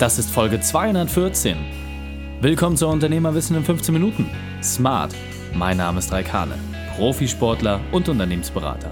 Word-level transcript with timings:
Das 0.00 0.18
ist 0.18 0.30
Folge 0.30 0.58
214. 0.58 1.58
Willkommen 2.40 2.74
zu 2.74 2.88
Unternehmerwissen 2.88 3.54
in 3.54 3.62
15 3.62 3.92
Minuten. 3.92 4.30
Smart. 4.62 5.14
Mein 5.52 5.76
Name 5.76 5.98
ist 5.98 6.10
Raikane, 6.10 6.54
Profisportler 6.96 7.82
und 7.92 8.08
Unternehmensberater. 8.08 8.90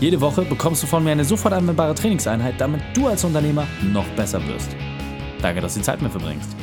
Jede 0.00 0.22
Woche 0.22 0.46
bekommst 0.46 0.82
du 0.82 0.86
von 0.86 1.04
mir 1.04 1.10
eine 1.10 1.26
sofort 1.26 1.52
anwendbare 1.52 1.94
Trainingseinheit, 1.94 2.54
damit 2.56 2.80
du 2.94 3.08
als 3.08 3.24
Unternehmer 3.24 3.66
noch 3.92 4.08
besser 4.16 4.40
wirst. 4.48 4.70
Danke, 5.42 5.60
dass 5.60 5.74
du 5.74 5.80
die 5.80 5.84
Zeit 5.84 6.00
mit 6.00 6.12
verbringst. 6.12 6.56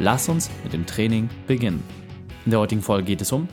Lass 0.00 0.28
uns 0.28 0.50
mit 0.64 0.72
dem 0.72 0.84
Training 0.84 1.30
beginnen. 1.46 1.84
In 2.44 2.50
der 2.50 2.58
heutigen 2.58 2.82
Folge 2.82 3.04
geht 3.04 3.20
es 3.20 3.30
um 3.30 3.46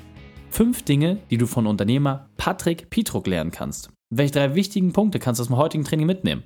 fünf 0.49 0.81
Dinge, 0.81 1.19
die 1.29 1.37
du 1.37 1.45
von 1.45 1.67
Unternehmer 1.67 2.31
Patrick 2.37 2.89
Pietruck 2.89 3.27
lernen 3.27 3.51
kannst. 3.51 3.91
Welche 4.09 4.33
drei 4.33 4.55
wichtigen 4.55 4.93
Punkte 4.93 5.19
kannst 5.19 5.37
du 5.37 5.43
aus 5.43 5.49
dem 5.49 5.57
heutigen 5.57 5.83
Training 5.83 6.07
mitnehmen? 6.07 6.43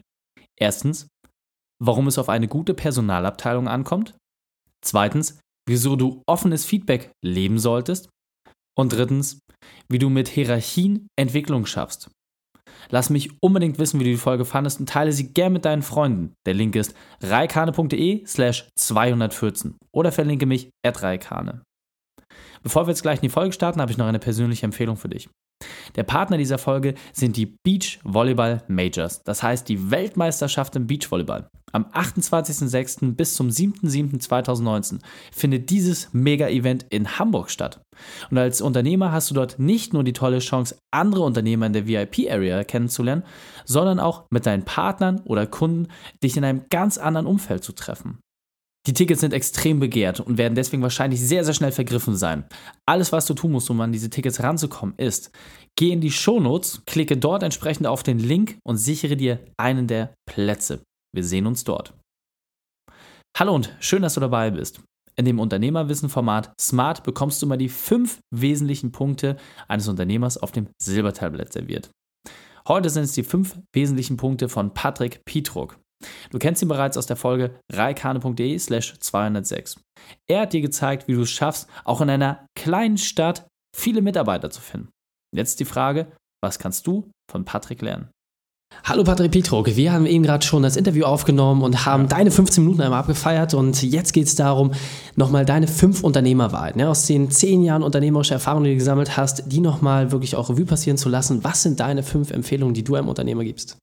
Erstens, 0.58 1.08
warum 1.80 2.08
es 2.08 2.18
auf 2.18 2.30
eine 2.30 2.48
gute 2.48 2.74
Personalabteilung 2.74 3.68
ankommt. 3.68 4.16
Zweitens, 4.82 5.40
wieso 5.68 5.96
du 5.96 6.22
offenes 6.28 6.66
Feedback 6.66 7.12
leben 7.24 7.60
solltest. 7.60 8.10
Und 8.78 8.94
drittens, 8.94 9.40
wie 9.90 10.00
du 10.00 10.10
mit 10.10 10.30
Hierarchien 10.30 11.08
Entwicklung 11.18 11.66
schaffst. 11.66 12.10
Lass 12.90 13.10
mich 13.10 13.32
unbedingt 13.42 13.78
wissen, 13.78 14.00
wie 14.00 14.06
du 14.06 14.12
die 14.12 14.18
Folge 14.18 14.46
fandest 14.46 14.80
und 14.80 14.90
teile 14.90 15.12
sie 15.12 15.34
gern 15.34 15.54
mit 15.54 15.66
deinen 15.66 15.82
Freunden. 15.82 16.34
Der 16.46 16.54
Link 16.54 16.76
ist 16.76 16.96
reikane.de 17.22 18.26
slash 18.26 18.70
214 18.78 19.76
oder 19.92 20.12
verlinke 20.12 20.46
mich 20.46 20.70
at 20.86 21.04
reikane. 21.04 21.62
Bevor 22.64 22.86
wir 22.86 22.92
jetzt 22.92 23.02
gleich 23.02 23.20
in 23.20 23.24
die 23.24 23.30
Folge 23.30 23.54
starten, 23.54 23.82
habe 23.82 23.92
ich 23.92 23.98
noch 23.98 24.08
eine 24.08 24.20
persönliche 24.20 24.66
Empfehlung 24.66 24.98
für 24.98 25.10
dich. 25.10 25.30
Der 25.96 26.04
Partner 26.04 26.38
dieser 26.38 26.58
Folge 26.58 26.94
sind 27.14 27.36
die 27.36 27.46
Beach 27.46 28.00
Volleyball 28.04 28.64
Majors, 28.68 29.24
das 29.24 29.44
heißt 29.44 29.68
die 29.68 29.92
Weltmeisterschaft 29.92 30.76
im 30.76 30.88
Beachvolleyball. 30.88 31.50
Am 31.72 31.86
28.06. 31.86 33.16
bis 33.16 33.36
zum 33.36 33.50
7.07.2019 33.50 35.00
findet 35.32 35.70
dieses 35.70 36.12
Mega-Event 36.14 36.86
in 36.90 37.20
Hamburg 37.20 37.52
statt. 37.52 37.82
Und 38.32 38.40
als 38.40 38.62
Unternehmer 38.62 39.12
hast 39.12 39.30
du 39.30 39.36
dort 39.36 39.60
nicht 39.60 39.94
nur 39.94 40.04
die 40.04 40.14
tolle 40.14 40.40
Chance, 40.40 40.78
andere 40.92 41.22
Unternehmer 41.22 41.68
in 41.68 41.74
der 41.74 41.88
VIP-Area 41.88 42.64
kennenzulernen, 42.64 43.24
sondern 43.66 44.00
auch 44.00 44.26
mit 44.32 44.48
deinen 44.48 44.66
Partnern 44.66 45.20
oder 45.26 45.46
Kunden 45.46 45.90
dich 46.24 46.38
in 46.38 46.44
einem 46.44 46.64
ganz 46.70 46.98
anderen 46.98 47.28
Umfeld 47.28 47.64
zu 47.64 47.74
treffen. 47.74 48.20
Die 48.88 48.94
Tickets 48.94 49.22
sind 49.22 49.34
extrem 49.34 49.80
begehrt 49.80 50.20
und 50.20 50.38
werden 50.38 50.56
deswegen 50.56 50.82
wahrscheinlich 50.82 51.22
sehr, 51.22 51.44
sehr 51.44 51.54
schnell 51.54 51.72
vergriffen 51.72 52.16
sein. 52.16 52.46
Alles, 52.86 53.12
was 53.12 53.26
du 53.26 53.34
tun 53.34 53.52
musst, 53.52 53.70
um 53.70 53.82
an 53.82 53.92
diese 53.92 54.10
Tickets 54.10 54.42
ranzukommen, 54.42 54.96
ist, 54.98 55.32
geh 55.78 55.92
in 55.92 56.02
die 56.02 56.12
Shownotes, 56.12 56.84
klicke 56.86 57.18
dort 57.18 57.44
entsprechend 57.44 57.88
auf 57.88 58.04
den 58.04 58.20
Link 58.20 58.58
und 58.66 58.78
sichere 58.78 59.18
dir 59.18 59.40
einen 59.58 59.88
der 59.88 60.14
Plätze. 60.26 60.82
Wir 61.14 61.24
sehen 61.24 61.46
uns 61.46 61.64
dort. 61.64 61.94
Hallo 63.38 63.54
und 63.54 63.76
schön, 63.80 64.02
dass 64.02 64.14
du 64.14 64.22
dabei 64.22 64.52
bist. 64.52 64.82
In 65.16 65.26
dem 65.26 65.40
Unternehmerwissen-Format 65.40 66.54
Smart 66.60 67.04
bekommst 67.04 67.42
du 67.42 67.48
mal 67.48 67.58
die 67.58 67.70
fünf 67.70 68.20
wesentlichen 68.34 68.94
Punkte 68.94 69.36
eines 69.68 69.90
Unternehmers 69.90 70.38
auf 70.38 70.54
dem 70.54 70.70
Silbertablett 70.82 71.52
serviert. 71.52 71.90
Heute 72.68 72.90
sind 72.90 73.04
es 73.04 73.12
die 73.12 73.24
fünf 73.24 73.58
wesentlichen 73.74 74.16
Punkte 74.16 74.48
von 74.48 74.74
Patrick 74.74 75.26
Pietruck. 75.26 75.78
Du 76.32 76.40
kennst 76.40 76.62
ihn 76.62 76.68
bereits 76.68 76.98
aus 76.98 77.06
der 77.06 77.16
Folge 77.16 77.60
reikane.de 77.72 78.58
slash 78.60 79.00
206. 79.00 79.82
Er 80.28 80.42
hat 80.42 80.54
dir 80.54 80.62
gezeigt, 80.62 81.08
wie 81.08 81.14
du 81.14 81.22
es 81.22 81.32
schaffst, 81.32 81.68
auch 81.84 82.02
in 82.02 82.10
einer 82.10 82.46
kleinen 82.56 82.98
Stadt 82.98 83.48
viele 83.76 84.02
Mitarbeiter 84.02 84.50
zu 84.50 84.62
finden. 84.62 84.90
Jetzt 85.36 85.60
die 85.60 85.66
Frage, 85.66 86.12
was 86.44 86.60
kannst 86.60 86.88
du 86.88 87.10
von 87.30 87.46
Patrick 87.46 87.82
lernen? 87.82 88.10
Hallo 88.84 89.04
Patrick 89.04 89.32
Pietrok, 89.32 89.76
wir 89.76 89.92
haben 89.92 90.06
eben 90.06 90.24
gerade 90.24 90.46
schon 90.46 90.64
das 90.64 90.78
Interview 90.78 91.04
aufgenommen 91.04 91.64
und 91.64 91.86
haben 91.86 92.08
deine 92.08 92.30
15 92.30 92.64
Minuten 92.64 92.82
einmal 92.82 93.00
abgefeiert 93.00 93.56
und 93.56 93.82
jetzt 93.82 94.14
geht 94.14 94.28
es 94.28 94.36
darum, 94.36 94.72
nochmal 95.16 95.44
deine 95.44 95.68
fünf 95.68 96.04
Unternehmerwahrheiten, 96.04 96.80
ja, 96.80 96.88
aus 96.88 97.06
den 97.08 97.32
zehn 97.32 97.64
Jahren 97.64 97.84
unternehmerischer 97.84 98.36
Erfahrung, 98.36 98.64
die 98.64 98.72
du 98.72 98.76
gesammelt 98.76 99.18
hast, 99.18 99.52
die 99.52 99.60
nochmal 99.60 100.12
wirklich 100.12 100.36
auch 100.36 100.50
Revue 100.50 100.66
passieren 100.66 100.98
zu 100.98 101.10
lassen. 101.10 101.44
Was 101.44 101.64
sind 101.64 101.80
deine 101.80 102.04
fünf 102.04 102.32
Empfehlungen, 102.32 102.76
die 102.76 102.84
du 102.84 102.96
einem 102.96 103.10
Unternehmer 103.10 103.44
gibst? 103.44 103.78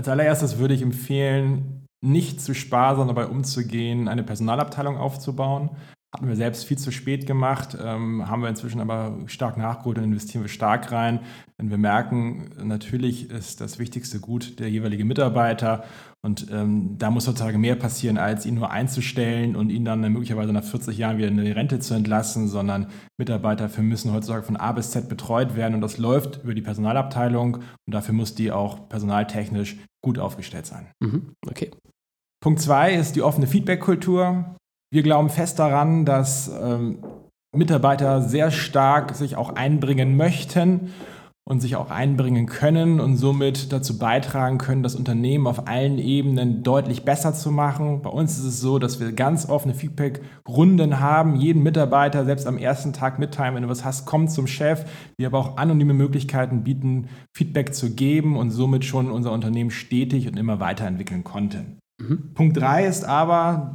Als 0.00 0.08
allererstes 0.08 0.56
würde 0.56 0.72
ich 0.72 0.80
empfehlen, 0.80 1.84
nicht 2.00 2.40
zu 2.40 2.54
sparsam 2.54 3.08
dabei 3.08 3.26
umzugehen, 3.26 4.08
eine 4.08 4.22
Personalabteilung 4.22 4.96
aufzubauen. 4.96 5.76
Hatten 6.12 6.26
wir 6.26 6.34
selbst 6.34 6.64
viel 6.64 6.76
zu 6.76 6.90
spät 6.90 7.24
gemacht, 7.24 7.78
ähm, 7.80 8.28
haben 8.28 8.42
wir 8.42 8.48
inzwischen 8.48 8.80
aber 8.80 9.16
stark 9.26 9.56
nachgeholt 9.56 9.96
und 9.98 10.04
investieren 10.04 10.42
wir 10.42 10.48
stark 10.48 10.90
rein. 10.90 11.20
Denn 11.56 11.70
wir 11.70 11.78
merken, 11.78 12.50
natürlich 12.60 13.30
ist 13.30 13.60
das 13.60 13.78
wichtigste 13.78 14.18
Gut 14.18 14.58
der 14.58 14.68
jeweilige 14.68 15.04
Mitarbeiter. 15.04 15.84
Und 16.22 16.48
ähm, 16.50 16.98
da 16.98 17.12
muss 17.12 17.28
heutzutage 17.28 17.58
mehr 17.58 17.76
passieren, 17.76 18.18
als 18.18 18.44
ihn 18.44 18.56
nur 18.56 18.72
einzustellen 18.72 19.54
und 19.54 19.70
ihn 19.70 19.84
dann 19.84 20.00
möglicherweise 20.00 20.52
nach 20.52 20.64
40 20.64 20.98
Jahren 20.98 21.16
wieder 21.16 21.28
in 21.28 21.36
die 21.36 21.52
Rente 21.52 21.78
zu 21.78 21.94
entlassen, 21.94 22.48
sondern 22.48 22.88
Mitarbeiter 23.16 23.68
für 23.68 23.82
müssen 23.82 24.12
heutzutage 24.12 24.42
von 24.42 24.56
A 24.56 24.72
bis 24.72 24.90
Z 24.90 25.08
betreut 25.08 25.54
werden. 25.54 25.76
Und 25.76 25.80
das 25.80 25.96
läuft 25.96 26.42
über 26.42 26.54
die 26.54 26.62
Personalabteilung 26.62 27.58
und 27.86 27.94
dafür 27.94 28.14
muss 28.14 28.34
die 28.34 28.50
auch 28.50 28.88
personaltechnisch 28.88 29.76
gut 30.02 30.18
aufgestellt 30.18 30.66
sein. 30.66 30.88
Mhm, 30.98 31.36
okay. 31.48 31.70
Punkt 32.42 32.60
zwei 32.60 32.94
ist 32.94 33.14
die 33.14 33.22
offene 33.22 33.46
Feedback-Kultur. 33.46 34.56
Wir 34.92 35.02
glauben 35.02 35.28
fest 35.28 35.60
daran, 35.60 36.04
dass 36.04 36.50
ähm, 36.60 36.98
Mitarbeiter 37.54 38.22
sehr 38.22 38.50
stark 38.50 39.14
sich 39.14 39.36
auch 39.36 39.54
einbringen 39.54 40.16
möchten 40.16 40.90
und 41.50 41.60
sich 41.60 41.74
auch 41.76 41.90
einbringen 41.90 42.46
können 42.46 43.00
und 43.00 43.16
somit 43.16 43.72
dazu 43.72 43.98
beitragen 43.98 44.58
können, 44.58 44.82
das 44.82 44.94
Unternehmen 44.94 45.46
auf 45.46 45.66
allen 45.66 45.98
Ebenen 45.98 46.62
deutlich 46.62 47.04
besser 47.04 47.34
zu 47.34 47.50
machen. 47.50 48.02
Bei 48.02 48.10
uns 48.10 48.38
ist 48.38 48.44
es 48.44 48.60
so, 48.60 48.78
dass 48.78 49.00
wir 49.00 49.12
ganz 49.12 49.48
offene 49.48 49.74
Feedback-Runden 49.74 51.00
haben. 51.00 51.36
Jeden 51.36 51.62
Mitarbeiter 51.62 52.24
selbst 52.24 52.46
am 52.46 52.58
ersten 52.58 52.92
Tag 52.92 53.18
mitteilen, 53.18 53.54
wenn 53.54 53.62
du 53.62 53.68
was 53.68 53.84
hast, 53.84 54.06
komm 54.06 54.28
zum 54.28 54.46
Chef. 54.46 54.84
Wir 55.18 55.28
aber 55.28 55.38
auch 55.38 55.56
anonyme 55.56 55.94
Möglichkeiten 55.94 56.62
bieten, 56.62 57.08
Feedback 57.36 57.74
zu 57.74 57.94
geben 57.94 58.36
und 58.36 58.50
somit 58.50 58.84
schon 58.84 59.10
unser 59.10 59.32
Unternehmen 59.32 59.70
stetig 59.70 60.28
und 60.28 60.36
immer 60.36 60.60
weiterentwickeln 60.60 61.24
konnten. 61.24 61.78
Mhm. 62.00 62.32
Punkt 62.34 62.56
3 62.56 62.86
ist 62.86 63.04
aber, 63.04 63.74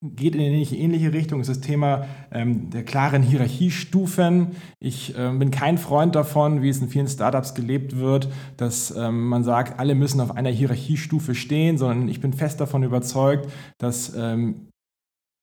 geht 0.00 0.36
in 0.36 0.40
eine 0.40 0.62
ähnliche 0.62 1.12
Richtung, 1.12 1.40
ist 1.40 1.50
das 1.50 1.60
Thema 1.60 2.06
ähm, 2.30 2.70
der 2.70 2.84
klaren 2.84 3.22
Hierarchiestufen. 3.22 4.52
Ich 4.78 5.18
äh, 5.18 5.32
bin 5.32 5.50
kein 5.50 5.76
Freund 5.76 6.14
davon, 6.14 6.62
wie 6.62 6.68
es 6.68 6.80
in 6.80 6.88
vielen 6.88 7.08
Startups 7.08 7.54
gelebt 7.54 7.96
wird, 7.96 8.28
dass 8.56 8.94
ähm, 8.96 9.26
man 9.26 9.42
sagt, 9.42 9.80
alle 9.80 9.96
müssen 9.96 10.20
auf 10.20 10.36
einer 10.36 10.50
Hierarchiestufe 10.50 11.34
stehen, 11.34 11.78
sondern 11.78 12.08
ich 12.08 12.20
bin 12.20 12.32
fest 12.32 12.60
davon 12.60 12.84
überzeugt, 12.84 13.50
dass 13.78 14.14
ähm, 14.14 14.68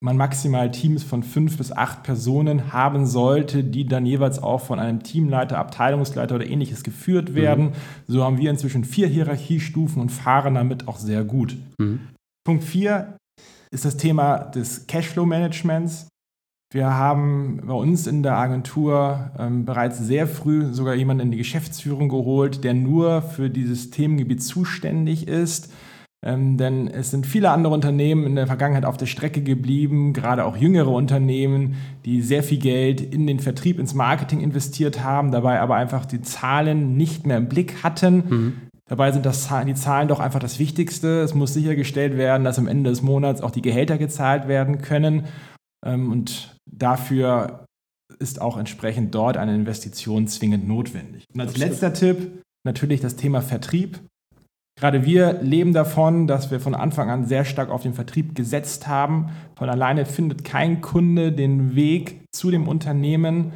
man 0.02 0.16
maximal 0.16 0.72
Teams 0.72 1.04
von 1.04 1.24
fünf 1.24 1.58
bis 1.58 1.72
acht 1.72 2.04
Personen 2.04 2.72
haben 2.72 3.08
sollte, 3.08 3.64
die 3.64 3.86
dann 3.86 4.06
jeweils 4.06 4.42
auch 4.42 4.62
von 4.62 4.80
einem 4.80 5.04
Teamleiter, 5.04 5.58
Abteilungsleiter 5.58 6.36
oder 6.36 6.48
ähnliches 6.48 6.84
geführt 6.84 7.32
mhm. 7.32 7.36
werden. 7.36 7.66
Mhm. 7.66 7.74
So 8.08 8.24
haben 8.24 8.38
wir 8.38 8.52
inzwischen 8.52 8.86
vier 8.86 9.08
Hierarchiestufen 9.08 10.02
und 10.02 10.10
fahren 10.10 10.56
damit 10.56 10.88
auch 10.88 10.98
sehr 10.98 11.26
gut. 11.26 11.58
Mhm. 11.78 12.00
Punkt 12.46 12.64
vier 12.64 13.18
ist 13.76 13.86
das 13.86 13.98
Thema 13.98 14.38
des 14.38 14.88
Cashflow-Managements. 14.88 16.08
Wir 16.74 16.94
haben 16.94 17.62
bei 17.66 17.74
uns 17.74 18.08
in 18.08 18.24
der 18.24 18.38
Agentur 18.38 19.32
ähm, 19.38 19.66
bereits 19.66 20.00
sehr 20.00 20.28
früh 20.28 20.74
sogar 20.74 20.96
jemanden 20.96 21.26
in 21.26 21.32
die 21.32 21.38
Geschäftsführung 21.38 22.10
geholt, 22.10 22.64
der 22.64 22.74
nur 22.74 23.22
für 23.22 23.50
dieses 23.50 23.92
Themengebiet 23.92 24.42
zuständig 24.42 25.28
ist. 25.28 25.72
Ähm, 26.26 26.58
denn 26.58 26.88
es 26.88 27.12
sind 27.12 27.28
viele 27.28 27.52
andere 27.52 27.74
Unternehmen 27.74 28.26
in 28.26 28.36
der 28.36 28.48
Vergangenheit 28.48 28.86
auf 28.86 28.98
der 28.98 29.06
Strecke 29.06 29.44
geblieben, 29.44 30.14
gerade 30.14 30.46
auch 30.46 30.58
jüngere 30.58 30.92
Unternehmen, 30.92 31.76
die 32.06 32.22
sehr 32.22 32.44
viel 32.44 32.60
Geld 32.60 33.02
in 33.02 33.28
den 33.28 33.40
Vertrieb, 33.40 33.78
ins 33.78 33.94
Marketing 33.94 34.40
investiert 34.40 35.04
haben, 35.04 35.32
dabei 35.32 35.60
aber 35.60 35.76
einfach 35.76 36.06
die 36.06 36.22
Zahlen 36.22 36.96
nicht 36.96 37.28
mehr 37.28 37.38
im 37.38 37.50
Blick 37.50 37.84
hatten. 37.84 38.24
Mhm. 38.28 38.54
Dabei 38.88 39.12
sind 39.12 39.26
das, 39.26 39.50
die 39.66 39.74
Zahlen 39.74 40.08
doch 40.08 40.20
einfach 40.20 40.40
das 40.40 40.60
Wichtigste. 40.60 41.22
Es 41.22 41.34
muss 41.34 41.54
sichergestellt 41.54 42.18
werden, 42.18 42.44
dass 42.44 42.60
am 42.60 42.68
Ende 42.68 42.92
des 42.92 43.02
Monats 43.02 43.42
auch 43.42 43.52
die 43.52 43.64
Gehälter 43.64 43.98
gezahlt 43.98 44.48
werden 44.48 44.82
können. 44.82 45.26
Ähm, 45.86 46.12
und 46.12 46.56
dafür 46.70 47.66
ist 48.20 48.40
auch 48.40 48.58
entsprechend 48.58 49.16
dort 49.16 49.38
eine 49.38 49.56
Investition 49.56 50.28
zwingend 50.28 50.68
notwendig. 50.68 51.26
Und 51.34 51.42
als 51.42 51.52
Absolut. 51.52 51.70
letzter 51.70 51.94
Tipp 51.94 52.44
natürlich 52.64 53.02
das 53.02 53.16
Thema 53.16 53.42
Vertrieb. 53.42 54.00
Gerade 54.78 55.06
wir 55.06 55.42
leben 55.42 55.74
davon, 55.74 56.28
dass 56.28 56.52
wir 56.52 56.60
von 56.60 56.76
Anfang 56.76 57.10
an 57.10 57.26
sehr 57.26 57.46
stark 57.46 57.70
auf 57.70 57.84
den 57.84 57.94
Vertrieb 57.94 58.36
gesetzt 58.36 58.88
haben. 58.88 59.30
Von 59.56 59.70
alleine 59.70 60.06
findet 60.06 60.44
kein 60.44 60.82
Kunde 60.82 61.32
den 61.32 61.76
Weg 61.76 62.22
zu 62.32 62.52
dem 62.52 62.68
Unternehmen. 62.68 63.54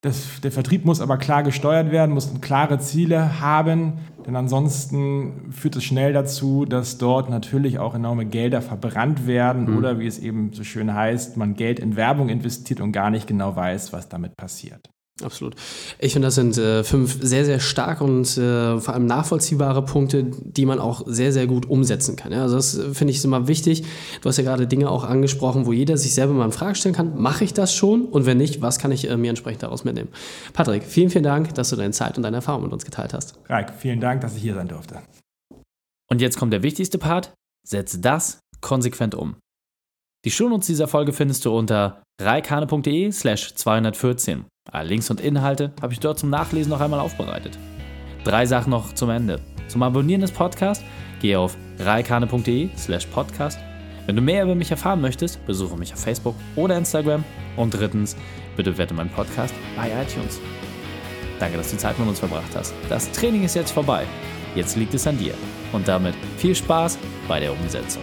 Das, 0.00 0.40
der 0.42 0.52
Vertrieb 0.52 0.84
muss 0.84 1.00
aber 1.00 1.16
klar 1.16 1.42
gesteuert 1.42 1.90
werden, 1.90 2.14
muss 2.14 2.40
klare 2.40 2.78
Ziele 2.78 3.40
haben, 3.40 3.94
denn 4.24 4.36
ansonsten 4.36 5.50
führt 5.50 5.74
es 5.74 5.82
schnell 5.82 6.12
dazu, 6.12 6.64
dass 6.64 6.98
dort 6.98 7.30
natürlich 7.30 7.80
auch 7.80 7.96
enorme 7.96 8.24
Gelder 8.24 8.62
verbrannt 8.62 9.26
werden 9.26 9.68
mhm. 9.68 9.76
oder 9.76 9.98
wie 9.98 10.06
es 10.06 10.20
eben 10.20 10.52
so 10.52 10.62
schön 10.62 10.94
heißt, 10.94 11.36
man 11.36 11.54
Geld 11.54 11.80
in 11.80 11.96
Werbung 11.96 12.28
investiert 12.28 12.80
und 12.80 12.92
gar 12.92 13.10
nicht 13.10 13.26
genau 13.26 13.56
weiß, 13.56 13.92
was 13.92 14.08
damit 14.08 14.36
passiert. 14.36 14.88
Absolut. 15.22 15.56
Ich 15.98 16.12
finde, 16.12 16.28
das 16.28 16.36
sind 16.36 16.56
äh, 16.58 16.84
fünf 16.84 17.18
sehr, 17.20 17.44
sehr 17.44 17.58
starke 17.58 18.04
und 18.04 18.38
äh, 18.38 18.78
vor 18.78 18.94
allem 18.94 19.06
nachvollziehbare 19.06 19.84
Punkte, 19.84 20.24
die 20.24 20.64
man 20.64 20.78
auch 20.78 21.02
sehr, 21.06 21.32
sehr 21.32 21.48
gut 21.48 21.68
umsetzen 21.68 22.14
kann. 22.14 22.30
Ja? 22.30 22.42
Also 22.42 22.56
das 22.56 22.78
äh, 22.78 22.94
finde 22.94 23.12
ich 23.12 23.24
immer 23.24 23.48
wichtig. 23.48 23.84
Du 24.22 24.28
hast 24.28 24.36
ja 24.36 24.44
gerade 24.44 24.68
Dinge 24.68 24.88
auch 24.88 25.02
angesprochen, 25.02 25.66
wo 25.66 25.72
jeder 25.72 25.96
sich 25.96 26.14
selber 26.14 26.34
mal 26.34 26.44
in 26.44 26.52
Frage 26.52 26.76
stellen 26.76 26.94
kann, 26.94 27.20
mache 27.20 27.42
ich 27.42 27.52
das 27.52 27.74
schon? 27.74 28.04
Und 28.04 28.26
wenn 28.26 28.38
nicht, 28.38 28.62
was 28.62 28.78
kann 28.78 28.92
ich 28.92 29.10
äh, 29.10 29.16
mir 29.16 29.30
entsprechend 29.30 29.64
daraus 29.64 29.84
mitnehmen? 29.84 30.08
Patrick, 30.52 30.84
vielen, 30.84 31.10
vielen 31.10 31.24
Dank, 31.24 31.52
dass 31.54 31.70
du 31.70 31.76
deine 31.76 31.92
Zeit 31.92 32.16
und 32.16 32.22
deine 32.22 32.36
Erfahrung 32.36 32.62
mit 32.62 32.72
uns 32.72 32.84
geteilt 32.84 33.12
hast. 33.12 33.38
Raik, 33.48 33.72
vielen 33.76 34.00
Dank, 34.00 34.20
dass 34.20 34.36
ich 34.36 34.42
hier 34.42 34.54
sein 34.54 34.68
durfte. 34.68 35.00
Und 36.08 36.20
jetzt 36.20 36.38
kommt 36.38 36.52
der 36.52 36.62
wichtigste 36.62 36.98
Part. 36.98 37.32
Setze 37.66 37.98
das 37.98 38.38
konsequent 38.60 39.14
um. 39.14 39.36
Die 40.24 40.30
Shownotes 40.30 40.66
dieser 40.66 40.88
Folge 40.88 41.12
findest 41.12 41.44
du 41.44 41.56
unter 41.56 42.02
reikane.de 42.20 43.12
slash 43.12 43.54
214. 43.54 44.46
Alle 44.70 44.88
Links 44.88 45.10
und 45.10 45.20
Inhalte 45.20 45.72
habe 45.80 45.92
ich 45.92 46.00
dort 46.00 46.18
zum 46.18 46.30
Nachlesen 46.30 46.70
noch 46.70 46.80
einmal 46.80 47.00
aufbereitet. 47.00 47.58
Drei 48.24 48.44
Sachen 48.44 48.70
noch 48.70 48.92
zum 48.94 49.08
Ende. 49.10 49.40
Zum 49.68 49.82
Abonnieren 49.82 50.20
des 50.20 50.30
Podcasts 50.30 50.84
gehe 51.20 51.38
auf 51.38 51.56
reikane.de 51.78 52.68
slash 52.76 53.06
podcast. 53.06 53.58
Wenn 54.06 54.16
du 54.16 54.22
mehr 54.22 54.44
über 54.44 54.54
mich 54.54 54.70
erfahren 54.70 55.00
möchtest, 55.00 55.44
besuche 55.46 55.76
mich 55.76 55.92
auf 55.92 56.00
Facebook 56.00 56.34
oder 56.56 56.76
Instagram. 56.76 57.24
Und 57.56 57.72
drittens, 57.72 58.16
bitte 58.56 58.76
werte 58.76 58.94
meinen 58.94 59.10
Podcast 59.10 59.54
bei 59.76 59.88
iTunes. 59.88 60.40
Danke, 61.38 61.56
dass 61.56 61.70
du 61.70 61.76
Zeit 61.76 61.98
mit 61.98 62.08
uns 62.08 62.18
verbracht 62.18 62.54
hast. 62.54 62.74
Das 62.88 63.10
Training 63.12 63.44
ist 63.44 63.54
jetzt 63.54 63.70
vorbei. 63.70 64.04
Jetzt 64.54 64.76
liegt 64.76 64.94
es 64.94 65.06
an 65.06 65.18
dir. 65.18 65.34
Und 65.72 65.88
damit 65.88 66.14
viel 66.36 66.54
Spaß 66.54 66.98
bei 67.26 67.40
der 67.40 67.52
Umsetzung. 67.52 68.02